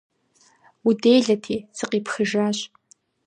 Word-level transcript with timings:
-Уделэти, 0.89 1.57
сыкъипхыжащ. 1.77 2.57